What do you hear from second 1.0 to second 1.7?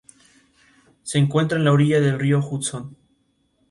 Se encuentra a